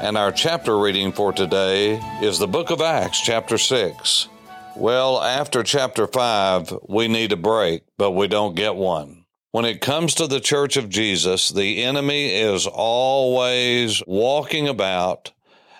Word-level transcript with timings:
and 0.00 0.16
our 0.16 0.32
chapter 0.32 0.78
reading 0.78 1.12
for 1.12 1.30
today 1.30 2.00
is 2.22 2.38
the 2.38 2.48
book 2.48 2.70
of 2.70 2.80
Acts, 2.80 3.20
chapter 3.20 3.58
6. 3.58 4.28
Well, 4.74 5.20
after 5.20 5.62
chapter 5.62 6.06
5, 6.06 6.74
we 6.88 7.06
need 7.06 7.32
a 7.32 7.36
break, 7.36 7.82
but 7.98 8.12
we 8.12 8.26
don't 8.26 8.56
get 8.56 8.76
one. 8.76 9.26
When 9.50 9.66
it 9.66 9.82
comes 9.82 10.14
to 10.14 10.26
the 10.26 10.40
church 10.40 10.78
of 10.78 10.88
Jesus, 10.88 11.50
the 11.50 11.82
enemy 11.82 12.34
is 12.34 12.66
always 12.66 14.02
walking 14.06 14.68
about 14.68 15.32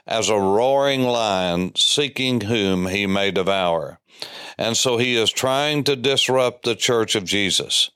as 0.07 0.29
a 0.29 0.39
roaring 0.39 1.05
lion 1.05 1.73
seeking 1.75 2.43
whom 2.43 2.89
he 2.89 3.07
may 3.07 3.31
devour. 3.31 4.01
And 4.59 4.77
so 4.77 4.99
he 4.99 5.17
is 5.17 5.31
trying 5.31 5.85
to 5.85 5.97
disrupt 5.97 6.65
the 6.65 6.75
church 6.75 7.15
of 7.15 7.25
Jesus. 7.25 7.91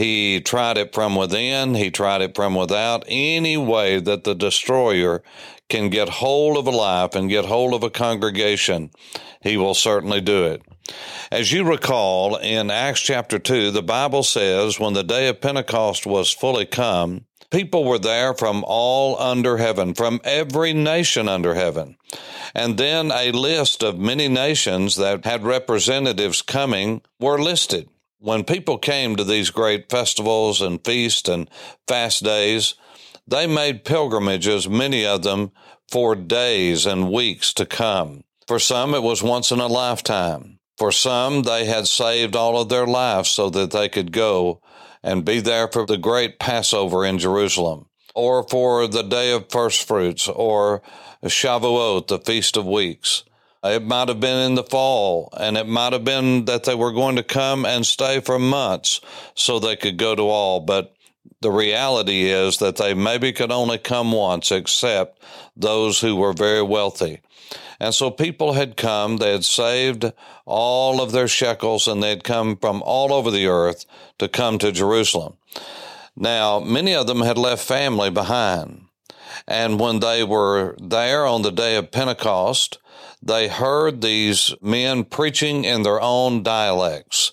He 0.00 0.40
tried 0.40 0.78
it 0.78 0.94
from 0.94 1.14
within, 1.14 1.74
he 1.74 1.90
tried 1.90 2.22
it 2.22 2.34
from 2.34 2.54
without, 2.54 3.04
any 3.06 3.58
way 3.58 4.00
that 4.00 4.24
the 4.24 4.34
destroyer 4.34 5.22
can 5.68 5.90
get 5.90 6.08
hold 6.08 6.56
of 6.56 6.66
a 6.66 6.70
life 6.70 7.14
and 7.14 7.28
get 7.28 7.44
hold 7.44 7.74
of 7.74 7.82
a 7.82 7.90
congregation, 7.90 8.92
he 9.42 9.58
will 9.58 9.74
certainly 9.74 10.22
do 10.22 10.44
it. 10.44 10.62
As 11.30 11.52
you 11.52 11.64
recall, 11.64 12.36
in 12.36 12.70
Acts 12.70 13.02
chapter 13.02 13.38
2, 13.38 13.72
the 13.72 13.82
Bible 13.82 14.22
says, 14.22 14.80
when 14.80 14.94
the 14.94 15.04
day 15.04 15.28
of 15.28 15.42
Pentecost 15.42 16.06
was 16.06 16.32
fully 16.32 16.64
come, 16.64 17.26
people 17.50 17.84
were 17.84 17.98
there 17.98 18.32
from 18.32 18.64
all 18.66 19.20
under 19.20 19.58
heaven, 19.58 19.92
from 19.92 20.18
every 20.24 20.72
nation 20.72 21.28
under 21.28 21.52
heaven. 21.52 21.98
And 22.54 22.78
then 22.78 23.12
a 23.12 23.32
list 23.32 23.82
of 23.82 23.98
many 23.98 24.28
nations 24.28 24.96
that 24.96 25.26
had 25.26 25.44
representatives 25.44 26.40
coming 26.40 27.02
were 27.18 27.38
listed. 27.38 27.90
When 28.22 28.44
people 28.44 28.76
came 28.76 29.16
to 29.16 29.24
these 29.24 29.48
great 29.48 29.88
festivals 29.88 30.60
and 30.60 30.84
feasts 30.84 31.26
and 31.26 31.48
fast 31.88 32.22
days, 32.22 32.74
they 33.26 33.46
made 33.46 33.82
pilgrimages, 33.82 34.68
many 34.68 35.06
of 35.06 35.22
them, 35.22 35.52
for 35.90 36.14
days 36.14 36.84
and 36.84 37.10
weeks 37.10 37.54
to 37.54 37.64
come. 37.64 38.24
For 38.46 38.58
some, 38.58 38.94
it 38.94 39.02
was 39.02 39.22
once 39.22 39.50
in 39.50 39.58
a 39.58 39.68
lifetime. 39.68 40.58
For 40.76 40.92
some, 40.92 41.44
they 41.44 41.64
had 41.64 41.88
saved 41.88 42.36
all 42.36 42.60
of 42.60 42.68
their 42.68 42.86
lives 42.86 43.30
so 43.30 43.48
that 43.48 43.70
they 43.70 43.88
could 43.88 44.12
go 44.12 44.60
and 45.02 45.24
be 45.24 45.40
there 45.40 45.68
for 45.68 45.86
the 45.86 45.96
great 45.96 46.38
Passover 46.38 47.06
in 47.06 47.18
Jerusalem, 47.18 47.86
or 48.14 48.46
for 48.46 48.86
the 48.86 49.02
day 49.02 49.32
of 49.32 49.48
first 49.48 49.88
fruits, 49.88 50.28
or 50.28 50.82
Shavuot, 51.24 52.08
the 52.08 52.18
Feast 52.18 52.58
of 52.58 52.66
Weeks. 52.66 53.24
It 53.62 53.84
might 53.84 54.08
have 54.08 54.20
been 54.20 54.46
in 54.46 54.54
the 54.54 54.64
fall, 54.64 55.28
and 55.36 55.58
it 55.58 55.66
might 55.66 55.92
have 55.92 56.04
been 56.04 56.46
that 56.46 56.64
they 56.64 56.74
were 56.74 56.92
going 56.92 57.16
to 57.16 57.22
come 57.22 57.66
and 57.66 57.84
stay 57.84 58.20
for 58.20 58.38
months 58.38 59.02
so 59.34 59.58
they 59.58 59.76
could 59.76 59.98
go 59.98 60.14
to 60.14 60.22
all. 60.22 60.60
But 60.60 60.94
the 61.42 61.50
reality 61.50 62.24
is 62.30 62.56
that 62.58 62.76
they 62.76 62.94
maybe 62.94 63.32
could 63.32 63.52
only 63.52 63.76
come 63.76 64.12
once, 64.12 64.50
except 64.50 65.22
those 65.54 66.00
who 66.00 66.16
were 66.16 66.32
very 66.32 66.62
wealthy. 66.62 67.20
And 67.78 67.94
so 67.94 68.10
people 68.10 68.54
had 68.54 68.76
come, 68.76 69.18
they 69.18 69.32
had 69.32 69.44
saved 69.44 70.10
all 70.46 71.00
of 71.02 71.12
their 71.12 71.28
shekels, 71.28 71.86
and 71.86 72.02
they 72.02 72.10
had 72.10 72.24
come 72.24 72.56
from 72.56 72.82
all 72.82 73.12
over 73.12 73.30
the 73.30 73.46
earth 73.46 73.84
to 74.18 74.28
come 74.28 74.58
to 74.58 74.72
Jerusalem. 74.72 75.36
Now, 76.16 76.60
many 76.60 76.94
of 76.94 77.06
them 77.06 77.20
had 77.20 77.38
left 77.38 77.64
family 77.64 78.10
behind. 78.10 78.86
And 79.46 79.80
when 79.80 80.00
they 80.00 80.24
were 80.24 80.76
there 80.80 81.26
on 81.26 81.42
the 81.42 81.52
day 81.52 81.76
of 81.76 81.90
Pentecost, 81.90 82.78
they 83.22 83.48
heard 83.48 84.00
these 84.00 84.54
men 84.62 85.04
preaching 85.04 85.64
in 85.64 85.82
their 85.82 86.00
own 86.00 86.42
dialects, 86.42 87.32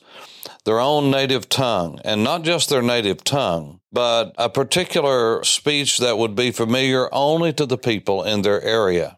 their 0.66 0.80
own 0.80 1.10
native 1.10 1.48
tongue, 1.50 2.00
and 2.04 2.24
not 2.24 2.44
just 2.44 2.70
their 2.70 2.82
native 2.82 3.24
tongue, 3.24 3.80
but 3.92 4.34
a 4.38 4.50
particular 4.50 5.44
speech 5.44 5.98
that 5.98 6.18
would 6.18 6.36
be 6.36 6.52
familiar 6.52 7.14
only 7.14 7.54
to 7.54 7.66
the 7.66 7.78
people 7.78 8.24
in 8.24 8.42
their 8.42 8.62
area 8.62 9.18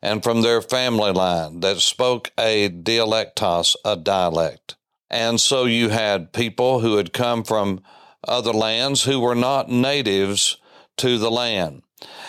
and 0.00 0.22
from 0.22 0.42
their 0.42 0.62
family 0.62 1.12
line 1.12 1.60
that 1.60 1.78
spoke 1.78 2.30
a 2.38 2.68
dialectos, 2.68 3.76
a 3.84 3.96
dialect. 3.96 4.76
And 5.10 5.40
so 5.40 5.64
you 5.64 5.88
had 5.88 6.32
people 6.32 6.80
who 6.80 6.96
had 6.96 7.12
come 7.12 7.42
from 7.44 7.80
other 8.26 8.52
lands 8.52 9.04
who 9.04 9.20
were 9.20 9.34
not 9.34 9.68
natives 9.68 10.58
to 10.98 11.18
the 11.18 11.30
land. 11.30 11.82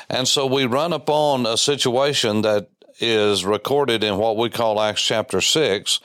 And 0.09 0.27
so 0.27 0.45
we 0.45 0.65
run 0.65 0.93
upon 0.93 1.45
a 1.45 1.57
situation 1.57 2.41
that 2.41 2.69
is 2.99 3.45
recorded 3.45 4.03
in 4.03 4.17
what 4.17 4.37
we 4.37 4.49
call 4.49 4.81
Acts 4.81 5.01
chapter 5.01 5.39
6 5.39 5.99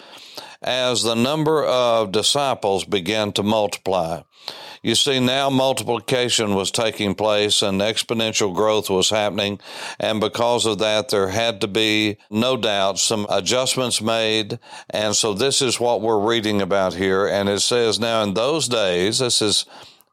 as 0.62 1.02
the 1.02 1.14
number 1.14 1.64
of 1.64 2.12
disciples 2.12 2.84
began 2.84 3.32
to 3.32 3.42
multiply. 3.42 4.22
You 4.82 4.94
see, 4.94 5.18
now 5.18 5.48
multiplication 5.48 6.54
was 6.54 6.70
taking 6.70 7.14
place 7.14 7.62
and 7.62 7.80
exponential 7.80 8.54
growth 8.54 8.90
was 8.90 9.08
happening. 9.08 9.58
And 9.98 10.20
because 10.20 10.66
of 10.66 10.78
that, 10.80 11.08
there 11.08 11.28
had 11.28 11.62
to 11.62 11.66
be, 11.66 12.18
no 12.28 12.58
doubt, 12.58 12.98
some 12.98 13.26
adjustments 13.30 14.02
made. 14.02 14.58
And 14.90 15.16
so 15.16 15.32
this 15.32 15.62
is 15.62 15.80
what 15.80 16.02
we're 16.02 16.20
reading 16.20 16.60
about 16.60 16.92
here. 16.92 17.26
And 17.26 17.48
it 17.48 17.60
says, 17.60 17.98
now 17.98 18.22
in 18.22 18.34
those 18.34 18.68
days, 18.68 19.20
this 19.20 19.40
is 19.40 19.64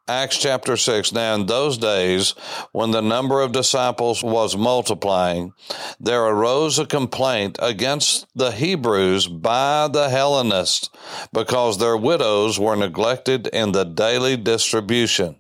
Acts 0.08 0.38
chapter 0.40 0.76
6. 0.76 1.14
Now, 1.14 1.36
in 1.36 1.46
those 1.46 1.78
days, 1.78 2.32
when 2.72 2.92
the 2.92 3.02
number 3.02 3.40
of 3.42 3.52
disciples 3.52 4.24
was 4.24 4.58
multiplying, 4.58 5.54
there 6.00 6.24
arose 6.24 6.80
a 6.80 6.86
complaint 6.86 7.58
against 7.62 8.26
the 8.36 8.52
Hebrews 8.52 9.28
by 9.28 9.88
the 9.88 10.10
Hellenists 10.10 10.90
because 11.32 11.78
their 11.78 11.96
widows 11.96 12.60
were 12.60 12.76
neglected 12.76 13.48
in 13.48 13.74
the 13.74 13.86
daily 13.86 14.36
distribution. 14.38 15.38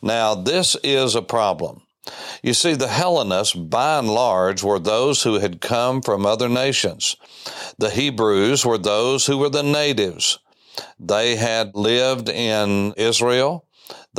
Now, 0.00 0.34
this 0.34 0.76
is 0.84 1.14
a 1.14 1.22
problem. 1.22 1.82
You 2.42 2.54
see, 2.54 2.74
the 2.74 2.88
Hellenists, 2.88 3.54
by 3.54 3.98
and 3.98 4.08
large, 4.08 4.62
were 4.62 4.78
those 4.78 5.24
who 5.24 5.40
had 5.40 5.60
come 5.60 6.02
from 6.02 6.24
other 6.24 6.48
nations. 6.48 7.16
The 7.78 7.90
Hebrews 7.90 8.64
were 8.64 8.78
those 8.78 9.26
who 9.26 9.38
were 9.38 9.50
the 9.50 9.62
natives. 9.62 10.38
They 10.98 11.36
had 11.36 11.74
lived 11.74 12.28
in 12.28 12.94
Israel. 12.96 13.64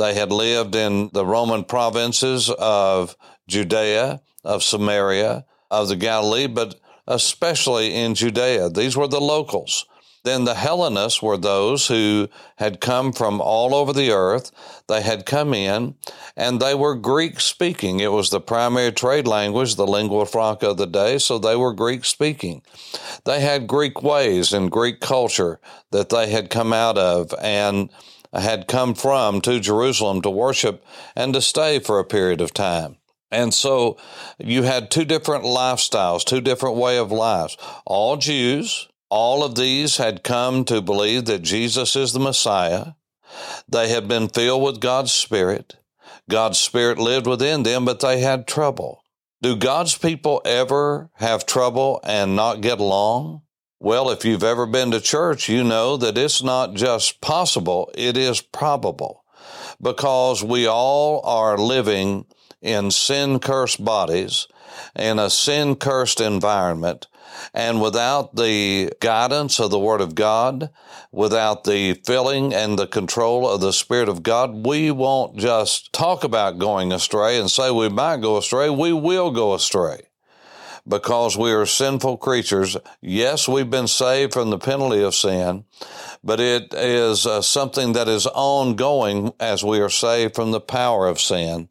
They 0.00 0.14
had 0.14 0.32
lived 0.32 0.74
in 0.74 1.10
the 1.12 1.26
Roman 1.26 1.62
provinces 1.62 2.48
of 2.48 3.14
Judea, 3.46 4.22
of 4.42 4.62
Samaria, 4.62 5.44
of 5.70 5.88
the 5.88 5.96
Galilee, 5.96 6.46
but 6.46 6.80
especially 7.06 7.94
in 7.94 8.14
Judea. 8.14 8.70
These 8.70 8.96
were 8.96 9.08
the 9.08 9.20
locals. 9.20 9.84
Then 10.24 10.44
the 10.44 10.54
Hellenists 10.54 11.20
were 11.20 11.36
those 11.36 11.88
who 11.88 12.28
had 12.56 12.80
come 12.80 13.12
from 13.12 13.42
all 13.42 13.74
over 13.74 13.92
the 13.92 14.10
earth. 14.10 14.50
They 14.88 15.02
had 15.02 15.26
come 15.26 15.52
in 15.52 15.96
and 16.34 16.60
they 16.60 16.74
were 16.74 16.94
Greek 16.94 17.38
speaking. 17.38 18.00
It 18.00 18.12
was 18.12 18.30
the 18.30 18.40
primary 18.40 18.92
trade 18.92 19.26
language, 19.26 19.74
the 19.74 19.86
lingua 19.86 20.24
franca 20.24 20.70
of 20.70 20.78
the 20.78 20.86
day, 20.86 21.18
so 21.18 21.38
they 21.38 21.56
were 21.56 21.74
Greek 21.74 22.06
speaking. 22.06 22.62
They 23.24 23.40
had 23.40 23.66
Greek 23.66 24.02
ways 24.02 24.54
and 24.54 24.70
Greek 24.70 25.00
culture 25.00 25.60
that 25.90 26.08
they 26.08 26.30
had 26.30 26.48
come 26.48 26.72
out 26.72 26.96
of 26.96 27.34
and 27.42 27.90
had 28.32 28.68
come 28.68 28.94
from 28.94 29.40
to 29.42 29.60
Jerusalem 29.60 30.22
to 30.22 30.30
worship 30.30 30.84
and 31.16 31.34
to 31.34 31.40
stay 31.40 31.78
for 31.78 31.98
a 31.98 32.04
period 32.04 32.40
of 32.40 32.54
time. 32.54 32.96
And 33.30 33.54
so 33.54 33.96
you 34.38 34.64
had 34.64 34.90
two 34.90 35.04
different 35.04 35.44
lifestyles, 35.44 36.24
two 36.24 36.40
different 36.40 36.76
way 36.76 36.98
of 36.98 37.12
lives. 37.12 37.56
All 37.86 38.16
Jews, 38.16 38.88
all 39.08 39.44
of 39.44 39.54
these 39.54 39.98
had 39.98 40.24
come 40.24 40.64
to 40.64 40.80
believe 40.80 41.26
that 41.26 41.42
Jesus 41.42 41.94
is 41.94 42.12
the 42.12 42.20
Messiah. 42.20 42.92
They 43.68 43.88
had 43.88 44.08
been 44.08 44.28
filled 44.28 44.62
with 44.62 44.80
God's 44.80 45.12
Spirit. 45.12 45.76
God's 46.28 46.58
Spirit 46.58 46.98
lived 46.98 47.26
within 47.26 47.62
them, 47.62 47.84
but 47.84 48.00
they 48.00 48.20
had 48.20 48.46
trouble. 48.46 49.04
Do 49.42 49.56
God's 49.56 49.96
people 49.96 50.42
ever 50.44 51.10
have 51.14 51.46
trouble 51.46 52.00
and 52.04 52.36
not 52.36 52.60
get 52.60 52.78
along? 52.78 53.42
Well, 53.82 54.10
if 54.10 54.26
you've 54.26 54.44
ever 54.44 54.66
been 54.66 54.90
to 54.90 55.00
church, 55.00 55.48
you 55.48 55.64
know 55.64 55.96
that 55.96 56.18
it's 56.18 56.42
not 56.42 56.74
just 56.74 57.22
possible, 57.22 57.90
it 57.94 58.14
is 58.14 58.42
probable 58.42 59.24
because 59.80 60.44
we 60.44 60.66
all 60.66 61.24
are 61.24 61.56
living 61.56 62.26
in 62.60 62.90
sin 62.90 63.38
cursed 63.38 63.82
bodies 63.82 64.48
in 64.94 65.18
a 65.18 65.30
sin 65.30 65.76
cursed 65.76 66.20
environment. 66.20 67.06
And 67.54 67.80
without 67.80 68.36
the 68.36 68.92
guidance 69.00 69.58
of 69.58 69.70
the 69.70 69.78
Word 69.78 70.02
of 70.02 70.14
God, 70.14 70.68
without 71.10 71.64
the 71.64 71.94
filling 72.04 72.52
and 72.52 72.78
the 72.78 72.86
control 72.86 73.48
of 73.48 73.62
the 73.62 73.72
Spirit 73.72 74.10
of 74.10 74.22
God, 74.22 74.66
we 74.66 74.90
won't 74.90 75.38
just 75.38 75.90
talk 75.94 76.22
about 76.22 76.58
going 76.58 76.92
astray 76.92 77.40
and 77.40 77.50
say 77.50 77.70
we 77.70 77.88
might 77.88 78.20
go 78.20 78.36
astray. 78.36 78.68
We 78.68 78.92
will 78.92 79.30
go 79.30 79.54
astray 79.54 80.09
because 80.86 81.36
we 81.36 81.52
are 81.52 81.66
sinful 81.66 82.18
creatures. 82.18 82.76
Yes, 83.00 83.48
we've 83.48 83.70
been 83.70 83.88
saved 83.88 84.32
from 84.32 84.50
the 84.50 84.58
penalty 84.58 85.02
of 85.02 85.14
sin, 85.14 85.64
but 86.22 86.40
it 86.40 86.74
is 86.74 87.26
uh, 87.26 87.42
something 87.42 87.92
that 87.92 88.08
is 88.08 88.26
ongoing 88.26 89.32
as 89.38 89.64
we 89.64 89.80
are 89.80 89.90
saved 89.90 90.34
from 90.34 90.50
the 90.50 90.60
power 90.60 91.06
of 91.06 91.20
sin. 91.20 91.68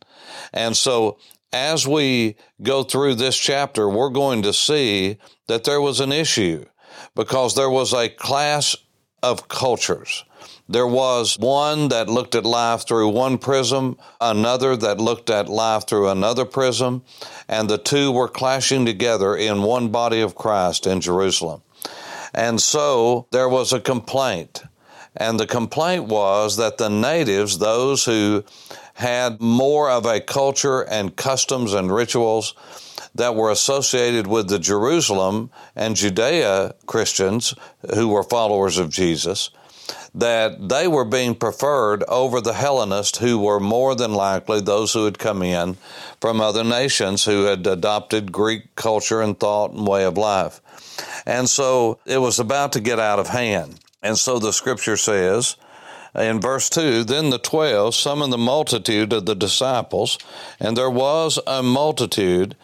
And 0.53 0.75
so 0.75 1.17
as 1.51 1.87
we 1.87 2.35
go 2.61 2.83
through 2.83 3.15
this 3.15 3.37
chapter, 3.37 3.89
we're 3.89 4.09
going 4.09 4.43
to 4.43 4.53
see 4.53 5.17
that 5.47 5.63
there 5.63 5.81
was 5.81 5.99
an 5.99 6.11
issue 6.11 6.65
because 7.15 7.55
there 7.55 7.69
was 7.69 7.93
a 7.93 8.09
class 8.09 8.75
of 9.23 9.47
cultures. 9.47 10.23
There 10.71 10.85
was 10.85 11.35
one 11.39 11.87
that 11.87 12.09
looked 12.09 12.35
at 12.35 12.45
life 12.45 12.87
through 12.87 13.09
one 13.09 13.39
prism, 13.39 13.97
another 14.21 14.75
that 14.77 14.99
looked 14.99 15.31
at 15.31 15.49
life 15.49 15.87
through 15.87 16.09
another 16.09 16.45
prism, 16.45 17.01
and 17.47 17.67
the 17.67 17.79
two 17.79 18.11
were 18.11 18.27
clashing 18.27 18.85
together 18.85 19.35
in 19.35 19.63
one 19.63 19.89
body 19.89 20.21
of 20.21 20.35
Christ 20.35 20.85
in 20.85 21.01
Jerusalem. 21.01 21.63
And 22.35 22.61
so 22.61 23.25
there 23.31 23.49
was 23.49 23.73
a 23.73 23.79
complaint. 23.79 24.61
And 25.15 25.39
the 25.39 25.47
complaint 25.47 26.05
was 26.05 26.57
that 26.57 26.77
the 26.77 26.89
natives, 26.89 27.57
those 27.57 28.05
who 28.05 28.43
had 28.93 29.41
more 29.41 29.89
of 29.89 30.05
a 30.05 30.21
culture 30.21 30.81
and 30.81 31.15
customs 31.15 31.73
and 31.73 31.91
rituals 31.91 32.53
that 33.15 33.33
were 33.33 33.49
associated 33.49 34.27
with 34.27 34.49
the 34.49 34.59
Jerusalem 34.59 35.49
and 35.75 35.95
Judea 35.95 36.75
Christians 36.85 37.55
who 37.95 38.09
were 38.09 38.21
followers 38.21 38.77
of 38.77 38.91
Jesus, 38.91 39.49
that 40.13 40.69
they 40.69 40.87
were 40.87 41.05
being 41.05 41.35
preferred 41.35 42.03
over 42.07 42.41
the 42.41 42.53
Hellenists 42.53 43.19
who 43.19 43.39
were 43.39 43.59
more 43.59 43.95
than 43.95 44.13
likely 44.13 44.61
those 44.61 44.93
who 44.93 45.05
had 45.05 45.19
come 45.19 45.41
in 45.41 45.77
from 46.19 46.41
other 46.41 46.63
nations 46.63 47.25
who 47.25 47.43
had 47.43 47.65
adopted 47.67 48.31
Greek 48.31 48.75
culture 48.75 49.21
and 49.21 49.39
thought 49.39 49.71
and 49.71 49.87
way 49.87 50.03
of 50.03 50.17
life. 50.17 50.61
And 51.25 51.49
so 51.49 51.99
it 52.05 52.17
was 52.17 52.39
about 52.39 52.73
to 52.73 52.79
get 52.79 52.99
out 52.99 53.19
of 53.19 53.27
hand. 53.27 53.79
And 54.01 54.17
so 54.17 54.39
the 54.39 54.53
scripture 54.53 54.97
says, 54.97 55.55
in 56.15 56.41
verse 56.41 56.69
2 56.69 57.03
Then 57.03 57.29
the 57.29 57.37
twelve 57.37 57.95
summoned 57.95 58.33
the 58.33 58.37
multitude 58.37 59.13
of 59.13 59.25
the 59.25 59.35
disciples, 59.35 60.17
and 60.59 60.75
there 60.75 60.89
was 60.89 61.39
a 61.45 61.61
multitude, 61.61 62.55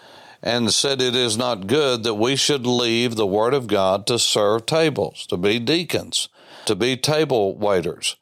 and 0.42 0.74
said, 0.74 1.02
It 1.02 1.16
is 1.16 1.38
not 1.38 1.68
good 1.68 2.04
that 2.04 2.16
we 2.16 2.36
should 2.36 2.66
leave 2.66 3.16
the 3.16 3.28
word 3.28 3.54
of 3.54 3.68
God 3.68 4.08
to 4.08 4.20
serve 4.20 4.66
tables, 4.66 5.26
to 5.28 5.38
be 5.38 5.60
deacons, 5.60 6.30
to 6.66 6.76
be 6.76 6.98
table 6.98 7.58
waiters. 7.58 8.16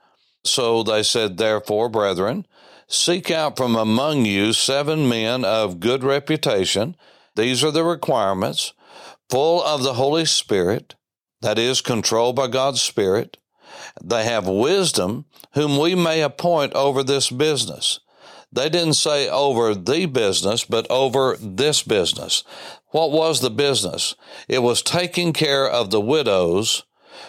So 0.43 0.83
they 0.83 1.03
said, 1.03 1.37
Therefore, 1.37 1.89
brethren, 1.89 2.45
seek 2.87 3.31
out 3.31 3.57
from 3.57 3.75
among 3.75 4.25
you 4.25 4.53
seven 4.53 5.07
men 5.07 5.45
of 5.45 5.79
good 5.79 6.03
reputation. 6.03 6.95
These 7.35 7.63
are 7.63 7.71
the 7.71 7.83
requirements, 7.83 8.73
full 9.29 9.63
of 9.63 9.83
the 9.83 9.93
Holy 9.93 10.25
Spirit, 10.25 10.95
that 11.41 11.57
is, 11.57 11.81
controlled 11.81 12.35
by 12.35 12.47
God's 12.47 12.81
Spirit 12.81 13.37
they 14.03 14.25
have 14.25 14.47
wisdom, 14.47 15.25
whom 15.53 15.77
we 15.77 15.95
may 15.95 16.21
appoint 16.21 16.73
over 16.73 17.03
this 17.03 17.29
business. 17.29 17.99
They 18.51 18.69
didn't 18.69 18.93
say 18.93 19.27
over 19.29 19.73
the 19.73 20.05
business, 20.05 20.63
but 20.63 20.89
over 20.89 21.37
this 21.39 21.81
business. 21.81 22.43
What 22.89 23.11
was 23.11 23.41
the 23.41 23.49
business? 23.49 24.15
It 24.47 24.59
was 24.59 24.83
taking 24.83 25.33
care 25.33 25.67
of 25.67 25.89
the 25.89 26.01
widows 26.01 26.83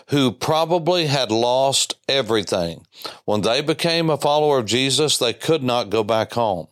who 0.08 0.32
probably 0.32 1.06
had 1.06 1.30
lost 1.30 1.94
everything. 2.08 2.86
When 3.24 3.42
they 3.42 3.60
became 3.60 4.10
a 4.10 4.16
follower 4.16 4.58
of 4.58 4.66
Jesus, 4.66 5.18
they 5.18 5.32
could 5.32 5.62
not 5.62 5.90
go 5.90 6.04
back 6.04 6.32
home. 6.32 6.68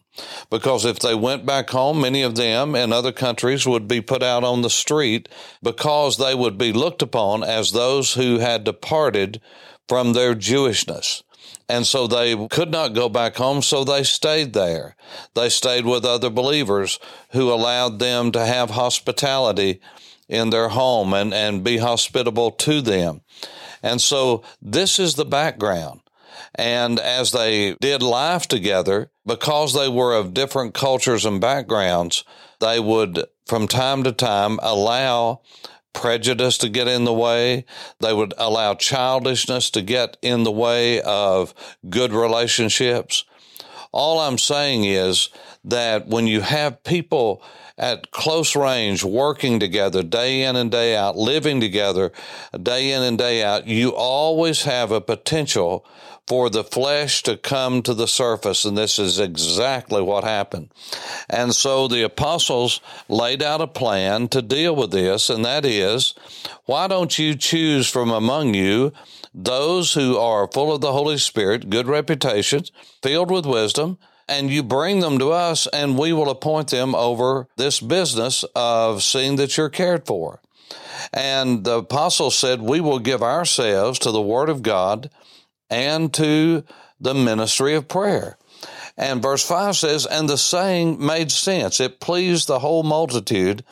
Because 0.50 0.84
if 0.84 0.98
they 0.98 1.14
went 1.14 1.46
back 1.46 1.70
home, 1.70 2.00
many 2.00 2.22
of 2.22 2.34
them 2.34 2.74
in 2.74 2.92
other 2.92 3.12
countries 3.12 3.66
would 3.66 3.88
be 3.88 4.02
put 4.02 4.22
out 4.22 4.44
on 4.44 4.60
the 4.60 4.70
street 4.70 5.28
because 5.62 6.18
they 6.18 6.34
would 6.34 6.58
be 6.58 6.72
looked 6.72 7.00
upon 7.00 7.42
as 7.42 7.72
those 7.72 8.14
who 8.14 8.38
had 8.38 8.64
departed 8.64 9.40
from 9.88 10.12
their 10.12 10.34
Jewishness. 10.34 11.22
And 11.68 11.86
so 11.86 12.06
they 12.06 12.46
could 12.48 12.70
not 12.70 12.94
go 12.94 13.08
back 13.08 13.36
home, 13.36 13.62
so 13.62 13.84
they 13.84 14.02
stayed 14.02 14.52
there. 14.52 14.96
They 15.34 15.48
stayed 15.48 15.86
with 15.86 16.04
other 16.04 16.28
believers 16.28 16.98
who 17.30 17.50
allowed 17.50 17.98
them 17.98 18.30
to 18.32 18.44
have 18.44 18.70
hospitality 18.70 19.80
in 20.28 20.50
their 20.50 20.68
home 20.68 21.12
and, 21.12 21.32
and 21.34 21.64
be 21.64 21.78
hospitable 21.78 22.50
to 22.50 22.80
them. 22.80 23.20
And 23.82 24.00
so 24.00 24.42
this 24.60 24.98
is 24.98 25.14
the 25.14 25.24
background. 25.24 26.00
And 26.54 26.98
as 26.98 27.32
they 27.32 27.74
did 27.80 28.02
life 28.02 28.46
together, 28.46 29.10
because 29.26 29.74
they 29.74 29.88
were 29.88 30.14
of 30.14 30.34
different 30.34 30.74
cultures 30.74 31.24
and 31.24 31.40
backgrounds, 31.40 32.24
they 32.60 32.78
would 32.78 33.24
from 33.46 33.68
time 33.68 34.02
to 34.04 34.12
time 34.12 34.58
allow 34.62 35.40
prejudice 35.92 36.58
to 36.58 36.68
get 36.68 36.88
in 36.88 37.04
the 37.04 37.12
way. 37.12 37.64
They 38.00 38.12
would 38.12 38.34
allow 38.38 38.74
childishness 38.74 39.70
to 39.70 39.82
get 39.82 40.16
in 40.22 40.44
the 40.44 40.52
way 40.52 41.00
of 41.02 41.54
good 41.88 42.12
relationships. 42.12 43.24
All 43.92 44.20
I'm 44.20 44.38
saying 44.38 44.84
is 44.84 45.28
that 45.64 46.06
when 46.06 46.26
you 46.26 46.40
have 46.40 46.82
people 46.82 47.42
at 47.78 48.10
close 48.10 48.56
range 48.56 49.04
working 49.04 49.60
together 49.60 50.02
day 50.02 50.42
in 50.42 50.56
and 50.56 50.70
day 50.70 50.96
out, 50.96 51.16
living 51.16 51.60
together 51.60 52.12
day 52.60 52.92
in 52.92 53.02
and 53.02 53.18
day 53.18 53.42
out, 53.42 53.66
you 53.66 53.94
always 53.94 54.64
have 54.64 54.90
a 54.90 55.00
potential 55.00 55.86
for 56.26 56.48
the 56.48 56.64
flesh 56.64 57.22
to 57.22 57.36
come 57.36 57.82
to 57.82 57.94
the 57.94 58.06
surface. 58.06 58.64
And 58.64 58.76
this 58.76 58.98
is 58.98 59.18
exactly 59.18 60.02
what 60.02 60.24
happened. 60.24 60.70
And 61.28 61.54
so 61.54 61.88
the 61.88 62.04
apostles 62.04 62.80
laid 63.08 63.42
out 63.42 63.60
a 63.60 63.66
plan 63.66 64.28
to 64.28 64.42
deal 64.42 64.74
with 64.74 64.92
this, 64.92 65.28
and 65.30 65.44
that 65.44 65.64
is 65.64 66.14
why 66.64 66.86
don't 66.86 67.18
you 67.18 67.34
choose 67.34 67.88
from 67.88 68.10
among 68.10 68.54
you 68.54 68.92
those 69.34 69.94
who 69.94 70.16
are 70.16 70.50
full 70.52 70.72
of 70.72 70.80
the 70.80 70.92
Holy 70.92 71.18
Spirit, 71.18 71.70
good 71.70 71.86
reputations, 71.86 72.70
filled 73.02 73.30
with 73.30 73.46
wisdom, 73.46 73.98
and 74.28 74.50
you 74.50 74.62
bring 74.62 75.00
them 75.00 75.18
to 75.18 75.30
us, 75.30 75.66
and 75.66 75.98
we 75.98 76.12
will 76.12 76.30
appoint 76.30 76.68
them 76.68 76.94
over 76.94 77.48
this 77.56 77.80
business 77.80 78.44
of 78.54 79.02
seeing 79.02 79.36
that 79.36 79.56
you're 79.56 79.68
cared 79.68 80.06
for. 80.06 80.40
And 81.12 81.64
the 81.64 81.78
apostle 81.78 82.30
said, 82.30 82.62
We 82.62 82.80
will 82.80 82.98
give 82.98 83.22
ourselves 83.22 83.98
to 84.00 84.10
the 84.10 84.22
Word 84.22 84.48
of 84.48 84.62
God 84.62 85.10
and 85.68 86.12
to 86.14 86.64
the 87.00 87.14
ministry 87.14 87.74
of 87.74 87.88
prayer. 87.88 88.36
And 88.96 89.22
verse 89.22 89.46
5 89.46 89.76
says, 89.76 90.06
And 90.06 90.28
the 90.28 90.38
saying 90.38 91.04
made 91.04 91.32
sense. 91.32 91.80
It 91.80 92.00
pleased 92.00 92.46
the 92.46 92.58
whole 92.58 92.82
multitude, 92.82 93.64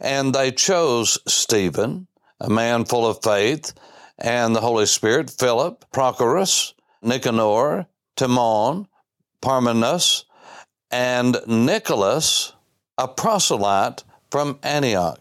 and 0.00 0.34
they 0.34 0.52
chose 0.52 1.18
Stephen, 1.26 2.06
a 2.40 2.50
man 2.50 2.84
full 2.84 3.06
of 3.06 3.22
faith, 3.22 3.72
and 4.18 4.54
the 4.54 4.60
Holy 4.60 4.86
Spirit, 4.86 5.30
Philip, 5.30 5.84
Prochorus, 5.92 6.74
Nicanor, 7.02 7.86
Timon, 8.16 8.88
Parmenas, 9.40 10.24
and 10.90 11.38
Nicholas, 11.46 12.52
a 12.96 13.08
proselyte 13.08 14.04
from 14.30 14.58
Antioch, 14.62 15.20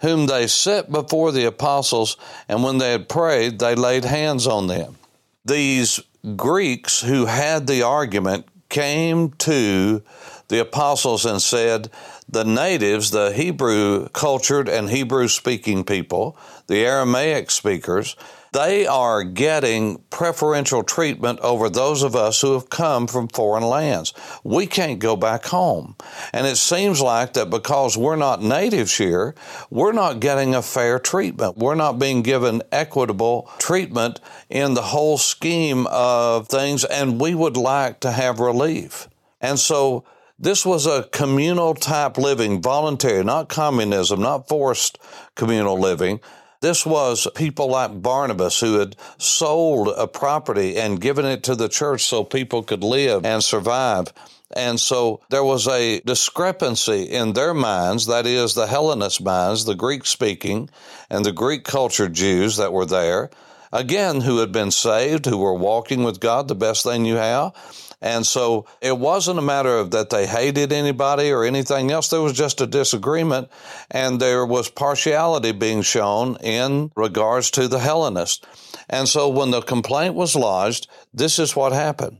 whom 0.00 0.26
they 0.26 0.46
set 0.46 0.90
before 0.90 1.32
the 1.32 1.44
apostles, 1.46 2.16
and 2.48 2.62
when 2.62 2.78
they 2.78 2.92
had 2.92 3.08
prayed, 3.08 3.58
they 3.58 3.74
laid 3.74 4.04
hands 4.04 4.46
on 4.46 4.66
them. 4.66 4.96
These 5.44 6.00
Greeks 6.36 7.02
who 7.02 7.26
had 7.26 7.66
the 7.66 7.82
argument 7.82 8.46
came 8.68 9.30
to 9.32 10.02
the 10.48 10.60
apostles 10.60 11.24
and 11.24 11.40
said, 11.40 11.90
the 12.28 12.44
natives, 12.44 13.10
the 13.10 13.32
Hebrew 13.32 14.08
cultured 14.08 14.68
and 14.68 14.90
Hebrew 14.90 15.28
speaking 15.28 15.84
people, 15.84 16.36
the 16.66 16.84
Aramaic 16.84 17.50
speakers, 17.50 18.16
they 18.54 18.86
are 18.86 19.24
getting 19.24 19.98
preferential 20.10 20.84
treatment 20.84 21.40
over 21.40 21.68
those 21.68 22.04
of 22.04 22.14
us 22.14 22.40
who 22.40 22.52
have 22.52 22.70
come 22.70 23.08
from 23.08 23.26
foreign 23.26 23.64
lands. 23.64 24.14
We 24.44 24.68
can't 24.68 25.00
go 25.00 25.16
back 25.16 25.46
home. 25.46 25.96
And 26.32 26.46
it 26.46 26.56
seems 26.56 27.00
like 27.00 27.32
that 27.32 27.50
because 27.50 27.98
we're 27.98 28.14
not 28.14 28.40
natives 28.40 28.96
here, 28.96 29.34
we're 29.70 29.92
not 29.92 30.20
getting 30.20 30.54
a 30.54 30.62
fair 30.62 31.00
treatment. 31.00 31.58
We're 31.58 31.74
not 31.74 31.98
being 31.98 32.22
given 32.22 32.62
equitable 32.70 33.50
treatment 33.58 34.20
in 34.48 34.74
the 34.74 34.82
whole 34.82 35.18
scheme 35.18 35.88
of 35.88 36.46
things, 36.46 36.84
and 36.84 37.20
we 37.20 37.34
would 37.34 37.56
like 37.56 37.98
to 38.00 38.12
have 38.12 38.38
relief. 38.38 39.08
And 39.40 39.58
so 39.58 40.04
this 40.38 40.64
was 40.64 40.86
a 40.86 41.08
communal 41.10 41.74
type 41.74 42.18
living, 42.18 42.62
voluntary, 42.62 43.24
not 43.24 43.48
communism, 43.48 44.20
not 44.22 44.46
forced 44.46 44.98
communal 45.34 45.78
living. 45.78 46.20
This 46.64 46.86
was 46.86 47.28
people 47.34 47.68
like 47.68 48.00
Barnabas 48.00 48.58
who 48.58 48.78
had 48.78 48.96
sold 49.18 49.88
a 49.88 50.08
property 50.08 50.78
and 50.78 50.98
given 50.98 51.26
it 51.26 51.42
to 51.42 51.54
the 51.54 51.68
church 51.68 52.04
so 52.04 52.24
people 52.24 52.62
could 52.62 52.82
live 52.82 53.26
and 53.26 53.44
survive. 53.44 54.14
And 54.56 54.80
so 54.80 55.20
there 55.28 55.44
was 55.44 55.68
a 55.68 56.00
discrepancy 56.00 57.02
in 57.02 57.34
their 57.34 57.52
minds, 57.52 58.06
that 58.06 58.24
is, 58.24 58.54
the 58.54 58.66
Hellenist 58.66 59.22
minds, 59.22 59.66
the 59.66 59.74
Greek 59.74 60.06
speaking 60.06 60.70
and 61.10 61.22
the 61.22 61.32
Greek 61.32 61.64
cultured 61.64 62.14
Jews 62.14 62.56
that 62.56 62.72
were 62.72 62.86
there, 62.86 63.28
again, 63.70 64.22
who 64.22 64.38
had 64.38 64.50
been 64.50 64.70
saved, 64.70 65.26
who 65.26 65.36
were 65.36 65.52
walking 65.52 66.02
with 66.02 66.18
God 66.18 66.48
the 66.48 66.54
best 66.54 66.84
they 66.84 66.98
knew 66.98 67.18
how, 67.18 67.52
And 68.00 68.26
so 68.26 68.66
it 68.80 68.98
wasn't 68.98 69.38
a 69.38 69.42
matter 69.42 69.78
of 69.78 69.90
that 69.92 70.10
they 70.10 70.26
hated 70.26 70.72
anybody 70.72 71.30
or 71.30 71.44
anything 71.44 71.90
else. 71.90 72.08
There 72.08 72.20
was 72.20 72.32
just 72.32 72.60
a 72.60 72.66
disagreement 72.66 73.48
and 73.90 74.20
there 74.20 74.44
was 74.44 74.70
partiality 74.70 75.52
being 75.52 75.82
shown 75.82 76.36
in 76.42 76.90
regards 76.96 77.50
to 77.52 77.68
the 77.68 77.78
Hellenists. 77.78 78.44
And 78.88 79.08
so 79.08 79.28
when 79.28 79.50
the 79.50 79.62
complaint 79.62 80.14
was 80.14 80.36
lodged, 80.36 80.88
this 81.12 81.38
is 81.38 81.56
what 81.56 81.72
happened. 81.72 82.18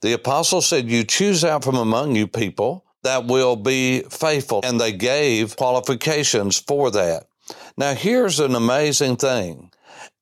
The 0.00 0.12
apostle 0.12 0.62
said, 0.62 0.90
You 0.90 1.04
choose 1.04 1.44
out 1.44 1.64
from 1.64 1.76
among 1.76 2.16
you 2.16 2.26
people 2.26 2.84
that 3.02 3.26
will 3.26 3.56
be 3.56 4.02
faithful. 4.10 4.60
And 4.64 4.80
they 4.80 4.92
gave 4.92 5.56
qualifications 5.56 6.58
for 6.58 6.90
that. 6.90 7.26
Now, 7.76 7.94
here's 7.94 8.40
an 8.40 8.54
amazing 8.54 9.16
thing 9.16 9.70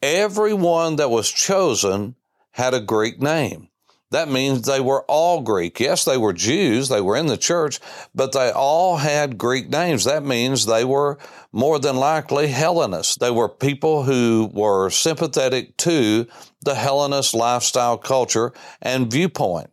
everyone 0.02 0.97
that 0.97 1.11
was 1.11 1.31
chosen 1.31 2.14
had 2.52 2.75
a 2.75 2.81
Greek 2.81 3.21
name. 3.21 3.67
That 4.11 4.31
means 4.31 4.62
they 4.62 4.81
were 4.81 5.03
all 5.03 5.43
Greek. 5.43 5.79
Yes, 5.81 6.05
they 6.05 6.17
were 6.17 6.33
Jews, 6.33 6.88
they 6.88 7.03
were 7.03 7.17
in 7.17 7.27
the 7.27 7.37
church, 7.37 7.79
but 8.15 8.33
they 8.33 8.50
all 8.50 8.97
had 8.97 9.37
Greek 9.37 9.69
names. 9.69 10.05
That 10.05 10.25
means 10.25 10.65
they 10.65 10.85
were 10.85 11.19
more 11.53 11.79
than 11.79 11.97
likely 11.97 12.47
Hellenists. 12.47 13.17
They 13.17 13.31
were 13.31 13.50
people 13.50 14.05
who 14.05 14.50
were 14.53 14.88
sympathetic 14.88 15.77
to 15.79 16.27
the 16.62 16.75
Hellenist 16.75 17.35
lifestyle 17.35 17.99
culture 17.99 18.53
and 18.81 19.11
viewpoint. 19.11 19.71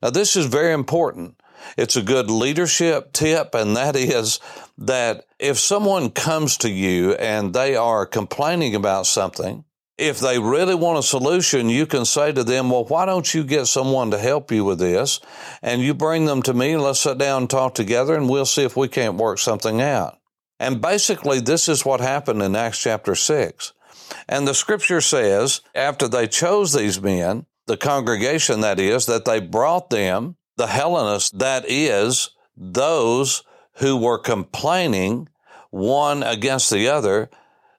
Now, 0.00 0.10
this 0.10 0.36
is 0.36 0.46
very 0.46 0.72
important. 0.72 1.36
It's 1.76 1.96
a 1.96 2.02
good 2.02 2.30
leadership 2.30 3.12
tip, 3.12 3.54
and 3.54 3.76
that 3.76 3.96
is 3.96 4.40
that 4.78 5.26
if 5.38 5.58
someone 5.58 6.10
comes 6.10 6.56
to 6.58 6.70
you 6.70 7.14
and 7.14 7.52
they 7.52 7.76
are 7.76 8.06
complaining 8.06 8.74
about 8.74 9.06
something, 9.06 9.64
if 9.98 10.20
they 10.20 10.38
really 10.38 10.74
want 10.74 10.98
a 10.98 11.02
solution, 11.02 11.68
you 11.68 11.86
can 11.86 12.04
say 12.04 12.32
to 12.32 12.44
them, 12.44 12.70
Well, 12.70 12.84
why 12.84 13.06
don't 13.06 13.32
you 13.34 13.44
get 13.44 13.66
someone 13.66 14.10
to 14.10 14.18
help 14.18 14.50
you 14.50 14.64
with 14.64 14.78
this? 14.78 15.20
And 15.62 15.82
you 15.82 15.94
bring 15.94 16.24
them 16.24 16.42
to 16.42 16.54
me, 16.54 16.72
and 16.72 16.82
let's 16.82 17.00
sit 17.00 17.18
down 17.18 17.42
and 17.42 17.50
talk 17.50 17.74
together, 17.74 18.14
and 18.14 18.28
we'll 18.28 18.46
see 18.46 18.64
if 18.64 18.76
we 18.76 18.88
can't 18.88 19.16
work 19.16 19.38
something 19.38 19.80
out. 19.80 20.18
And 20.58 20.80
basically, 20.80 21.40
this 21.40 21.68
is 21.68 21.84
what 21.84 22.00
happened 22.00 22.42
in 22.42 22.56
Acts 22.56 22.80
chapter 22.80 23.14
6. 23.14 23.72
And 24.28 24.46
the 24.46 24.54
scripture 24.54 25.00
says, 25.00 25.60
after 25.74 26.08
they 26.08 26.28
chose 26.28 26.72
these 26.72 27.00
men, 27.00 27.46
the 27.66 27.76
congregation 27.76 28.60
that 28.60 28.78
is, 28.78 29.06
that 29.06 29.24
they 29.24 29.40
brought 29.40 29.90
them, 29.90 30.36
the 30.56 30.66
Hellenists, 30.68 31.30
that 31.30 31.64
is, 31.66 32.30
those 32.56 33.42
who 33.76 33.96
were 33.96 34.18
complaining 34.18 35.28
one 35.70 36.22
against 36.22 36.70
the 36.70 36.88
other, 36.88 37.30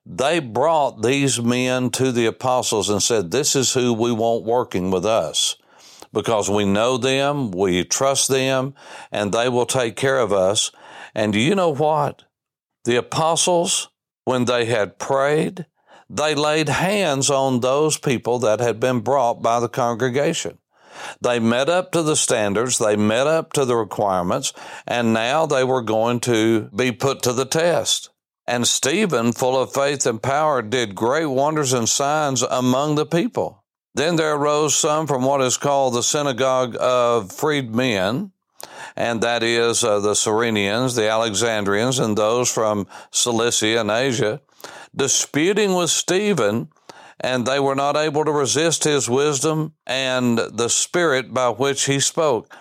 they 0.05 0.39
brought 0.39 1.01
these 1.01 1.41
men 1.41 1.89
to 1.91 2.11
the 2.11 2.25
apostles 2.25 2.89
and 2.89 3.01
said, 3.01 3.31
This 3.31 3.55
is 3.55 3.73
who 3.73 3.93
we 3.93 4.11
want 4.11 4.43
working 4.43 4.91
with 4.91 5.05
us 5.05 5.55
because 6.13 6.49
we 6.49 6.63
know 6.63 6.97
them, 6.97 7.51
we 7.51 7.83
trust 7.83 8.29
them, 8.29 8.75
and 9.11 9.33
they 9.33 9.49
will 9.49 9.65
take 9.65 9.95
care 9.95 10.19
of 10.19 10.31
us. 10.31 10.71
And 11.15 11.33
do 11.33 11.39
you 11.39 11.55
know 11.55 11.73
what? 11.73 12.23
The 12.85 12.97
apostles, 12.97 13.89
when 14.23 14.45
they 14.45 14.65
had 14.65 14.99
prayed, 14.99 15.65
they 16.09 16.35
laid 16.35 16.69
hands 16.69 17.29
on 17.29 17.59
those 17.59 17.97
people 17.97 18.39
that 18.39 18.59
had 18.59 18.79
been 18.79 18.99
brought 18.99 19.41
by 19.41 19.59
the 19.59 19.69
congregation. 19.69 20.59
They 21.21 21.39
met 21.39 21.69
up 21.69 21.91
to 21.93 22.03
the 22.03 22.15
standards, 22.15 22.77
they 22.77 22.95
met 22.95 23.25
up 23.25 23.51
to 23.53 23.65
the 23.65 23.75
requirements, 23.75 24.53
and 24.85 25.13
now 25.13 25.47
they 25.47 25.63
were 25.63 25.81
going 25.81 26.19
to 26.21 26.69
be 26.75 26.91
put 26.91 27.23
to 27.23 27.33
the 27.33 27.45
test. 27.45 28.09
And 28.45 28.67
Stephen, 28.67 29.31
full 29.31 29.59
of 29.59 29.73
faith 29.73 30.05
and 30.05 30.21
power, 30.21 30.61
did 30.61 30.95
great 30.95 31.27
wonders 31.27 31.73
and 31.73 31.87
signs 31.87 32.41
among 32.41 32.95
the 32.95 33.05
people. 33.05 33.63
Then 33.95 34.15
there 34.15 34.35
arose 34.35 34.75
some 34.75 35.07
from 35.07 35.23
what 35.23 35.41
is 35.41 35.57
called 35.57 35.93
the 35.93 36.03
synagogue 36.03 36.75
of 36.79 37.31
freedmen, 37.31 38.31
and 38.95 39.21
that 39.21 39.43
is 39.43 39.83
uh, 39.83 39.99
the 39.99 40.13
Cyrenians, 40.13 40.95
the 40.95 41.09
Alexandrians, 41.09 41.99
and 41.99 42.17
those 42.17 42.51
from 42.51 42.87
Cilicia 43.11 43.79
and 43.79 43.91
Asia, 43.91 44.41
disputing 44.95 45.75
with 45.75 45.89
Stephen 45.89 46.69
and 47.23 47.45
they 47.45 47.59
were 47.59 47.75
not 47.75 47.95
able 47.95 48.25
to 48.25 48.31
resist 48.31 48.83
his 48.83 49.09
wisdom 49.09 49.73
and 49.87 50.37
the 50.37 50.67
spirit 50.67 51.33
by 51.33 51.49
which 51.49 51.85
he 51.85 51.99
spoke. 51.99 52.53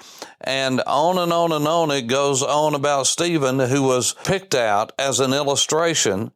And 0.44 0.80
on 0.86 1.18
and 1.18 1.32
on 1.32 1.52
and 1.52 1.66
on 1.66 1.90
it 1.90 2.02
goes 2.08 2.42
on 2.42 2.74
about 2.74 3.06
Stephen, 3.06 3.58
who 3.58 3.82
was 3.82 4.14
picked 4.24 4.54
out 4.54 4.92
as 4.98 5.20
an 5.20 5.32
illustration 5.32 6.32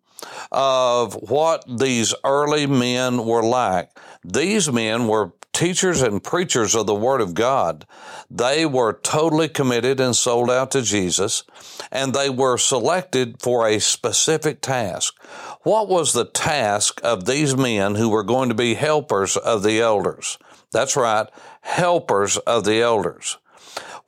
of 0.51 1.15
what 1.15 1.65
these 1.69 2.15
early 2.25 2.67
men 2.67 3.27
were 3.27 3.43
like. 3.43 3.91
These 4.25 4.71
men 4.71 5.07
were 5.07 5.33
teachers 5.53 6.03
and 6.03 6.23
preachers 6.23 6.75
of 6.75 6.87
the 6.87 6.95
Word 6.95 7.21
of 7.21 7.33
God. 7.33 7.87
They 8.31 8.67
were 8.67 8.93
totally 8.93 9.49
committed 9.49 10.01
and 10.01 10.15
sold 10.15 10.51
out 10.51 10.71
to 10.73 10.83
Jesus, 10.83 11.45
and 11.91 12.13
they 12.13 12.29
were 12.29 12.59
selected 12.59 13.41
for 13.41 13.67
a 13.67 13.81
specific 13.81 14.61
task. 14.61 15.17
What 15.63 15.89
was 15.89 16.13
the 16.13 16.27
task 16.27 17.01
of 17.03 17.25
these 17.25 17.57
men 17.57 17.95
who 17.95 18.11
were 18.11 18.23
going 18.23 18.51
to 18.51 18.55
be 18.55 18.75
helpers 18.75 19.37
of 19.37 19.63
the 19.63 19.81
elders? 19.81 20.39
That's 20.73 20.95
right, 20.95 21.27
helpers 21.63 22.37
of 22.39 22.65
the 22.65 22.83
elders. 22.83 23.39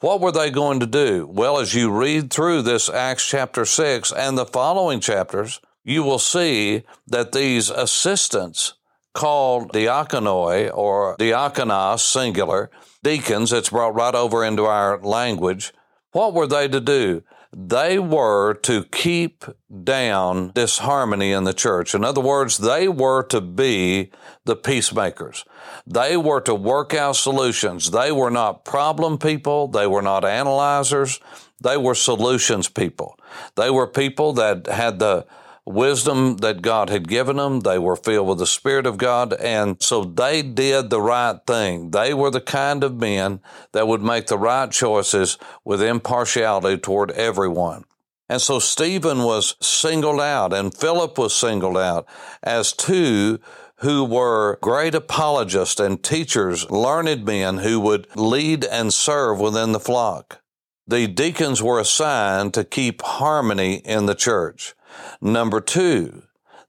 What 0.00 0.21
were 0.21 0.31
they 0.31 0.50
going 0.50 0.78
to 0.78 0.87
do? 0.87 1.26
Well, 1.28 1.59
as 1.59 1.75
you 1.75 1.90
read 1.90 2.33
through 2.33 2.62
this 2.62 2.88
Acts 2.88 3.26
chapter 3.26 3.64
6 3.64 4.12
and 4.12 4.38
the 4.38 4.47
following 4.47 5.00
chapters, 5.00 5.61
you 5.83 6.05
will 6.05 6.21
see 6.21 6.85
that 7.09 7.33
these 7.33 7.69
assistants 7.69 8.75
called 9.12 9.73
diakonoi 9.73 10.71
or 10.73 11.17
diakonos 11.17 11.99
singular, 11.99 12.71
deacons, 13.02 13.52
it's 13.52 13.71
brought 13.71 13.97
right 13.97 14.14
over 14.14 14.45
into 14.45 14.67
our 14.67 15.00
language. 15.00 15.73
What 16.12 16.33
were 16.33 16.47
they 16.47 16.69
to 16.69 16.81
do? 16.81 17.25
They 17.57 17.99
were 17.99 18.55
to 18.55 18.85
keep 18.85 19.45
down 19.85 20.52
disharmony 20.55 21.33
in 21.33 21.45
the 21.45 21.55
church. 21.55 21.95
In 21.95 22.05
other 22.05 22.21
words, 22.21 22.59
they 22.59 22.88
were 22.88 23.23
to 23.25 23.40
be 23.40 24.11
the 24.45 24.55
peacemakers. 24.55 25.45
They 25.87 26.17
were 26.17 26.43
to 26.43 26.55
work 26.55 26.93
out 26.93 27.17
solutions. 27.17 27.90
They 27.90 28.12
were 28.12 28.31
not 28.31 28.64
problem 28.64 29.17
people. 29.19 29.69
They 29.69 29.87
were 29.87 30.02
not 30.02 30.25
analyzers. 30.26 31.21
They 31.61 31.76
were 31.76 31.95
solutions 31.95 32.69
people. 32.69 33.19
They 33.57 33.71
were 33.71 33.87
people 33.87 34.35
that 34.35 34.67
had 34.67 34.99
the 34.99 35.26
wisdom 35.68 36.38
that 36.38 36.62
God 36.62 36.90
had 36.90 37.08
given 37.08 37.37
them. 37.37 37.60
They 37.60 37.78
were 37.78 37.96
filled 37.96 38.28
with 38.28 38.38
the 38.38 38.46
Spirit 38.46 38.87
of 38.87 38.98
God. 38.98 39.32
And 39.34 39.82
so 39.82 40.04
they 40.04 40.42
did 40.42 40.90
the 40.90 41.00
right 41.00 41.38
thing. 41.46 41.90
They 41.90 42.14
were 42.14 42.30
the 42.30 42.40
kind 42.40 42.82
of 42.82 42.96
men 42.96 43.40
that 43.72 43.87
would 43.87 44.02
make 44.02 44.26
the 44.26 44.38
right 44.38 44.70
choices 44.70 45.38
with 45.64 45.82
impartiality 45.82 46.78
toward 46.78 47.10
everyone. 47.12 47.84
And 48.28 48.40
so 48.40 48.58
Stephen 48.58 49.22
was 49.22 49.56
singled 49.60 50.20
out 50.20 50.52
and 50.52 50.75
Philip 50.75 51.16
was 51.16 51.34
singled 51.34 51.78
out 51.78 52.06
as 52.42 52.72
two 52.72 53.38
who 53.80 54.04
were 54.04 54.58
great 54.60 54.94
apologists 54.94 55.80
and 55.80 56.02
teachers, 56.02 56.68
learned 56.70 57.25
men 57.25 57.58
who 57.58 57.78
would 57.78 58.08
lead 58.16 58.64
and 58.64 58.92
serve 58.92 59.38
within 59.38 59.72
the 59.72 59.80
flock. 59.80 60.42
The 60.87 61.06
deacons 61.06 61.62
were 61.62 61.78
assigned 61.78 62.54
to 62.54 62.64
keep 62.64 63.02
harmony 63.02 63.76
in 63.76 64.06
the 64.06 64.14
church. 64.14 64.75
Number 65.21 65.61
two, 65.61 66.23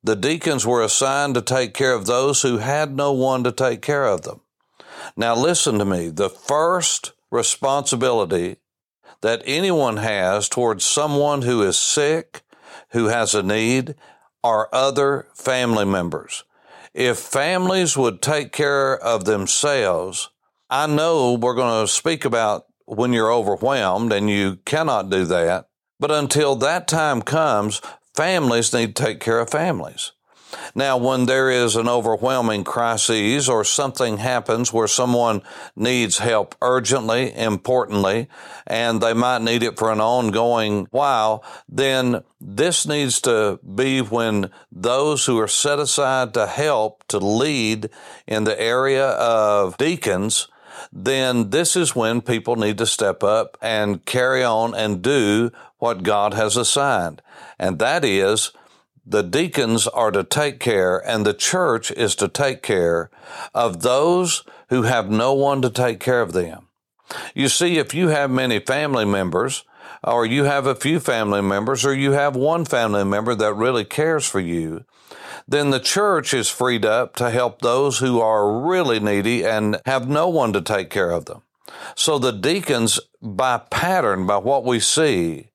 the 0.04 0.16
deacons 0.16 0.66
were 0.66 0.82
assigned 0.82 1.36
to 1.36 1.42
take 1.42 1.74
care 1.74 1.94
of 1.94 2.06
those 2.06 2.42
who 2.42 2.58
had 2.58 2.96
no 2.96 3.12
one 3.12 3.44
to 3.44 3.52
take 3.52 3.82
care 3.82 4.06
of 4.06 4.22
them. 4.22 4.42
Now, 5.18 5.36
listen 5.36 5.78
to 5.80 5.86
me. 5.86 6.10
The 6.10 6.30
first 6.30 7.14
responsibility 7.32 8.58
that 9.22 9.42
anyone 9.46 9.98
has 9.98 10.48
towards 10.48 10.86
someone 10.86 11.42
who 11.42 11.62
is 11.62 11.78
sick, 11.78 12.42
who 12.92 13.06
has 13.08 13.36
a 13.36 13.44
need, 13.44 13.96
are 14.44 14.70
other 14.72 15.28
family 15.34 15.86
members. 15.86 16.44
If 16.94 17.20
families 17.20 17.98
would 17.98 18.22
take 18.22 18.52
care 18.52 18.98
of 18.98 19.26
themselves, 19.26 20.30
I 20.70 20.88
know 20.88 21.34
we're 21.34 21.56
going 21.56 21.86
to 21.86 21.92
speak 21.92 22.26
about 22.26 22.66
when 22.86 23.14
you're 23.14 23.32
overwhelmed 23.32 24.12
and 24.14 24.30
you 24.30 24.58
cannot 24.66 25.10
do 25.10 25.26
that. 25.26 25.68
But 26.00 26.12
until 26.12 26.56
that 26.56 26.88
time 26.88 27.22
comes, 27.22 27.82
families 28.20 28.74
need 28.74 28.98
to 28.98 29.04
take 29.04 29.22
care 29.22 29.40
of 29.40 29.50
families. 29.50 30.12
Now, 30.76 30.98
when 30.98 31.26
there 31.26 31.50
is 31.50 31.78
an 31.78 31.88
overwhelming 31.88 32.66
crisis 32.66 33.48
or 33.48 33.64
something 33.64 34.18
happens 34.18 34.74
where 34.74 34.90
someone 34.90 35.42
needs 35.74 36.18
help 36.18 36.54
urgently, 36.62 37.34
importantly, 37.34 38.28
and 38.68 39.00
they 39.00 39.14
might 39.14 39.42
need 39.42 39.64
it 39.64 39.78
for 39.78 39.90
an 39.90 40.02
ongoing 40.02 40.88
while, 40.92 41.46
then 41.70 42.22
this 42.42 42.86
needs 42.86 43.22
to 43.22 43.58
be 43.64 44.02
when 44.02 44.52
those 44.70 45.26
who 45.26 45.40
are 45.40 45.48
set 45.48 45.80
aside 45.80 46.34
to 46.34 46.46
help, 46.46 47.08
to 47.08 47.20
lead 47.20 47.90
in 48.28 48.44
the 48.44 48.60
area 48.60 49.12
of 49.12 49.78
deacons, 49.78 50.50
then 50.92 51.52
this 51.52 51.76
is 51.76 51.96
when 51.96 52.22
people 52.22 52.56
need 52.56 52.78
to 52.80 52.86
step 52.86 53.24
up 53.24 53.58
and 53.62 54.06
carry 54.06 54.44
on 54.44 54.74
and 54.74 55.02
do 55.02 55.52
what 55.78 56.04
God 56.04 56.34
has 56.34 56.58
assigned. 56.58 57.22
And 57.58 57.80
that 57.80 58.04
is 58.04 58.52
the 59.06 59.24
deacons 59.24 59.88
are 59.88 60.12
to 60.12 60.24
take 60.24 60.60
care 60.60 60.98
and 60.98 61.26
the 61.26 61.34
church 61.34 61.92
is 61.92 62.16
to 62.16 62.28
take 62.28 62.62
care 62.62 63.10
of 63.54 63.82
those 63.82 64.44
who 64.70 64.84
have 64.84 65.10
no 65.10 65.34
one 65.34 65.62
to 65.62 65.70
take 65.70 66.00
care 66.00 66.22
of 66.22 66.34
them. 66.34 66.68
You 67.34 67.50
see, 67.50 67.78
if 67.78 67.94
you 67.94 68.10
have 68.10 68.30
many 68.30 68.60
family 68.60 69.06
members, 69.06 69.64
or 70.04 70.26
you 70.26 70.44
have 70.44 70.68
a 70.68 70.76
few 70.76 71.00
family 71.00 71.42
members, 71.42 71.86
or 71.86 71.94
you 71.94 72.12
have 72.12 72.36
one 72.36 72.66
family 72.66 73.04
member 73.04 73.34
that 73.36 73.54
really 73.54 73.84
cares 73.84 74.28
for 74.28 74.40
you, 74.40 74.86
then 75.50 75.72
the 75.72 75.80
church 75.80 76.32
is 76.32 76.48
freed 76.48 76.86
up 76.86 77.16
to 77.16 77.32
help 77.32 77.62
those 77.62 77.98
who 77.98 78.22
are 78.22 78.62
really 78.62 79.00
needy 79.00 79.44
and 79.44 79.82
have 79.86 80.08
no 80.08 80.30
one 80.30 80.54
to 80.54 80.62
take 80.62 80.92
care 80.92 81.10
of 81.10 81.26
them. 81.26 81.42
So 81.96 82.20
the 82.20 82.32
deacons, 82.32 83.00
by 83.20 83.58
pattern, 83.58 84.28
by 84.28 84.38
what 84.38 84.64
we 84.64 84.80
see, 84.80 85.50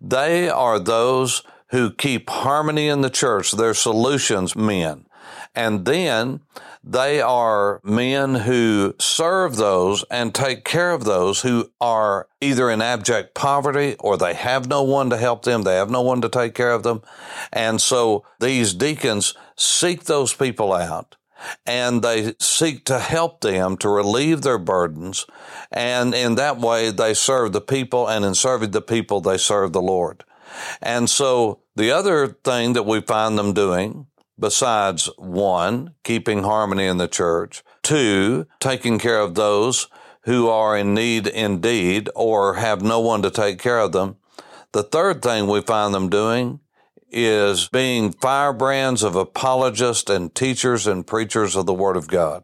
they 0.00 0.50
are 0.50 0.78
those 0.78 1.42
who 1.68 1.90
keep 1.90 2.28
harmony 2.28 2.88
in 2.88 3.00
the 3.00 3.08
church. 3.08 3.52
They're 3.52 3.72
solutions 3.72 4.54
men. 4.54 5.06
And 5.54 5.86
then 5.86 6.40
they 6.84 7.20
are 7.20 7.80
men 7.84 8.34
who 8.34 8.94
serve 8.98 9.56
those 9.56 10.04
and 10.10 10.34
take 10.34 10.64
care 10.64 10.90
of 10.90 11.04
those 11.04 11.42
who 11.42 11.70
are 11.80 12.28
either 12.40 12.70
in 12.70 12.82
abject 12.82 13.34
poverty 13.34 13.96
or 14.00 14.16
they 14.16 14.34
have 14.34 14.68
no 14.68 14.82
one 14.82 15.10
to 15.10 15.16
help 15.16 15.44
them. 15.44 15.62
They 15.62 15.76
have 15.76 15.90
no 15.90 16.02
one 16.02 16.20
to 16.22 16.28
take 16.28 16.54
care 16.54 16.72
of 16.72 16.82
them. 16.82 17.02
And 17.52 17.80
so 17.80 18.24
these 18.40 18.74
deacons 18.74 19.34
seek 19.56 20.04
those 20.04 20.34
people 20.34 20.72
out 20.72 21.16
and 21.66 22.02
they 22.02 22.34
seek 22.38 22.84
to 22.86 22.98
help 22.98 23.40
them 23.40 23.76
to 23.78 23.88
relieve 23.88 24.42
their 24.42 24.58
burdens. 24.58 25.26
And 25.70 26.14
in 26.14 26.36
that 26.36 26.58
way, 26.58 26.90
they 26.90 27.14
serve 27.14 27.52
the 27.52 27.60
people, 27.60 28.08
and 28.08 28.24
in 28.24 28.36
serving 28.36 28.70
the 28.70 28.80
people, 28.80 29.20
they 29.20 29.38
serve 29.38 29.72
the 29.72 29.82
Lord. 29.82 30.24
And 30.80 31.08
so 31.08 31.60
the 31.74 31.90
other 31.90 32.28
thing 32.28 32.74
that 32.74 32.84
we 32.84 33.00
find 33.00 33.38
them 33.38 33.54
doing 33.54 34.06
besides 34.42 35.08
one, 35.16 35.94
keeping 36.02 36.42
harmony 36.42 36.84
in 36.84 36.98
the 36.98 37.08
church, 37.08 37.62
two, 37.82 38.46
taking 38.60 38.98
care 38.98 39.20
of 39.20 39.36
those 39.36 39.86
who 40.24 40.48
are 40.48 40.76
in 40.76 40.92
need 40.92 41.26
indeed 41.28 42.10
or 42.14 42.54
have 42.54 42.82
no 42.82 43.00
one 43.00 43.22
to 43.22 43.30
take 43.30 43.58
care 43.58 43.78
of 43.78 43.92
them. 43.92 44.16
The 44.72 44.82
third 44.82 45.22
thing 45.22 45.46
we 45.46 45.60
find 45.60 45.94
them 45.94 46.10
doing 46.10 46.60
is 47.08 47.68
being 47.68 48.12
firebrands 48.12 49.02
of 49.02 49.14
apologists 49.14 50.10
and 50.10 50.34
teachers 50.34 50.86
and 50.86 51.06
preachers 51.06 51.54
of 51.54 51.66
the 51.66 51.74
Word 51.74 51.96
of 51.96 52.08
God. 52.08 52.42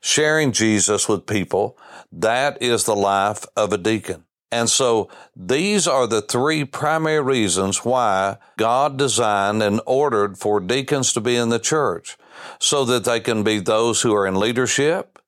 Sharing 0.00 0.52
Jesus 0.52 1.08
with 1.08 1.26
people, 1.26 1.78
that 2.12 2.60
is 2.60 2.84
the 2.84 2.96
life 2.96 3.46
of 3.56 3.72
a 3.72 3.78
deacon. 3.78 4.24
And 4.52 4.68
so 4.68 5.08
these 5.36 5.86
are 5.86 6.06
the 6.06 6.22
three 6.22 6.64
primary 6.64 7.20
reasons 7.20 7.84
why 7.84 8.38
God 8.56 8.96
designed 8.96 9.62
and 9.62 9.80
ordered 9.86 10.38
for 10.38 10.58
deacons 10.58 11.12
to 11.12 11.20
be 11.20 11.36
in 11.36 11.50
the 11.50 11.60
church 11.60 12.16
so 12.58 12.84
that 12.86 13.04
they 13.04 13.20
can 13.20 13.42
be 13.44 13.60
those 13.60 14.02
who 14.02 14.14
are 14.14 14.26
in 14.26 14.34
leadership 14.34 15.18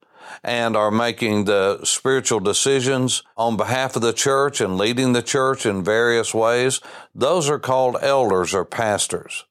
and 0.42 0.76
are 0.76 0.90
making 0.90 1.44
the 1.44 1.84
spiritual 1.84 2.40
decisions 2.40 3.22
on 3.36 3.56
behalf 3.56 3.94
of 3.94 4.02
the 4.02 4.12
church 4.12 4.60
and 4.60 4.76
leading 4.76 5.12
the 5.12 5.22
church 5.22 5.64
in 5.66 5.84
various 5.84 6.34
ways. 6.34 6.80
Those 7.14 7.48
are 7.48 7.60
called 7.60 7.96
elders 8.00 8.54
or 8.54 8.64
pastors. 8.64 9.44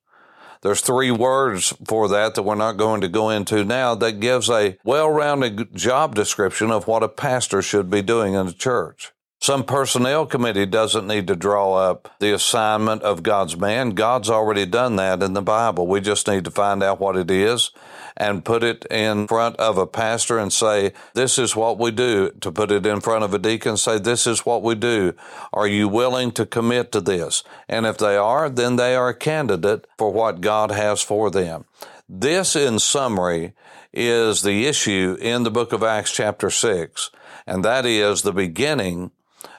There's 0.61 0.81
three 0.81 1.11
words 1.11 1.73
for 1.87 2.07
that 2.09 2.35
that 2.35 2.43
we're 2.43 2.55
not 2.55 2.73
going 2.73 3.01
to 3.01 3.07
go 3.07 3.29
into 3.29 3.63
now 3.63 3.95
that 3.95 4.19
gives 4.19 4.49
a 4.49 4.77
well-rounded 4.83 5.75
job 5.75 6.13
description 6.13 6.71
of 6.71 6.87
what 6.87 7.03
a 7.03 7.09
pastor 7.09 7.61
should 7.61 7.89
be 7.89 8.01
doing 8.01 8.33
in 8.33 8.47
the 8.47 8.53
church. 8.53 9.11
Some 9.43 9.63
personnel 9.63 10.27
committee 10.27 10.67
doesn't 10.67 11.07
need 11.07 11.25
to 11.25 11.35
draw 11.35 11.73
up 11.73 12.13
the 12.19 12.31
assignment 12.31 13.01
of 13.01 13.23
God's 13.23 13.57
man. 13.57 13.89
God's 13.89 14.29
already 14.29 14.67
done 14.67 14.97
that 14.97 15.23
in 15.23 15.33
the 15.33 15.41
Bible. 15.41 15.87
We 15.87 15.99
just 15.99 16.27
need 16.27 16.45
to 16.45 16.51
find 16.51 16.83
out 16.83 16.99
what 16.99 17.17
it 17.17 17.31
is 17.31 17.71
and 18.15 18.45
put 18.45 18.61
it 18.61 18.85
in 18.91 19.27
front 19.27 19.55
of 19.55 19.79
a 19.79 19.87
pastor 19.87 20.37
and 20.37 20.53
say, 20.53 20.93
this 21.15 21.39
is 21.39 21.55
what 21.55 21.79
we 21.79 21.89
do. 21.89 22.29
To 22.41 22.51
put 22.51 22.69
it 22.69 22.85
in 22.85 23.01
front 23.01 23.23
of 23.23 23.33
a 23.33 23.39
deacon, 23.39 23.77
say, 23.77 23.97
this 23.97 24.27
is 24.27 24.45
what 24.45 24.61
we 24.61 24.75
do. 24.75 25.15
Are 25.51 25.65
you 25.65 25.87
willing 25.87 26.31
to 26.33 26.45
commit 26.45 26.91
to 26.91 27.01
this? 27.01 27.43
And 27.67 27.87
if 27.87 27.97
they 27.97 28.17
are, 28.17 28.47
then 28.47 28.75
they 28.75 28.95
are 28.95 29.09
a 29.09 29.15
candidate 29.15 29.87
for 29.97 30.11
what 30.13 30.41
God 30.41 30.69
has 30.69 31.01
for 31.01 31.31
them. 31.31 31.65
This, 32.07 32.55
in 32.55 32.77
summary, 32.77 33.53
is 33.91 34.43
the 34.43 34.67
issue 34.67 35.17
in 35.19 35.41
the 35.41 35.49
book 35.49 35.73
of 35.73 35.81
Acts 35.81 36.11
chapter 36.11 36.51
6, 36.51 37.09
and 37.47 37.65
that 37.65 37.87
is 37.87 38.21
the 38.21 38.33
beginning 38.33 39.09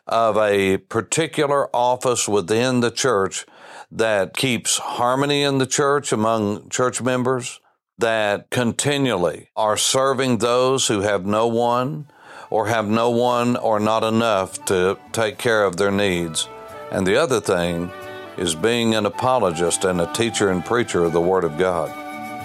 of 0.07 0.37
a 0.37 0.79
particular 0.79 1.75
office 1.75 2.29
within 2.29 2.81
the 2.81 2.91
church 2.91 3.47
that 3.91 4.37
keeps 4.37 4.79
harmony 4.79 5.43
in 5.43 5.59
the 5.59 5.67
church 5.67 6.12
among 6.12 6.69
church 6.69 7.03
members, 7.03 7.61
that 7.99 8.51
continually 8.51 9.51
are 9.55 9.77
serving 9.77 10.38
those 10.38 10.88
who 10.88 11.03
have 11.03 11.25
no 11.27 11.47
one 11.47 12.07
or 12.51 12.67
have 12.67 12.88
no 12.88 13.11
one 13.11 13.57
or 13.57 13.79
not 13.79 14.03
enough 14.03 14.65
to 14.65 14.99
take 15.12 15.38
care 15.38 15.65
of 15.65 15.77
their 15.77 15.91
needs. 15.91 16.49
And 16.91 17.07
the 17.07 17.17
other 17.17 17.41
thing 17.41 17.91
is 18.37 18.55
being 18.55 18.95
an 18.95 19.07
apologist 19.07 19.85
and 19.85 20.01
a 20.01 20.12
teacher 20.12 20.51
and 20.51 20.65
preacher 20.65 21.05
of 21.05 21.12
the 21.12 21.21
Word 21.21 21.45
of 21.45 21.59
God. 21.59 21.91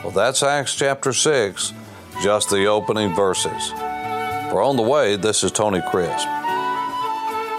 Well, 0.04 0.12
that's 0.12 0.44
Acts 0.44 0.76
chapter 0.76 1.12
6, 1.12 1.74
just 2.22 2.50
the 2.50 2.66
opening 2.66 3.16
verses. 3.16 3.72
For 4.50 4.62
on 4.62 4.78
the 4.78 4.84
way, 4.84 5.16
this 5.16 5.44
is 5.44 5.52
Tony 5.52 5.82
Crisp. 5.90 6.28